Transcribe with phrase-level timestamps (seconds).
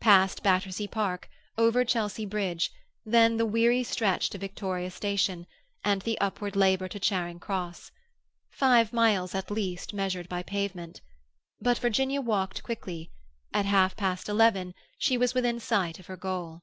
[0.00, 1.28] Past Battersea Park,
[1.58, 2.70] over Chelsea Bridge,
[3.04, 5.46] then the weary stretch to Victoria Station,
[5.84, 7.90] and the upward labour to Charing Cross.
[8.48, 11.02] Five miles, at least, measured by pavement.
[11.60, 13.10] But Virginia walked quickly;
[13.52, 16.62] at half past eleven she was within sight of her goal.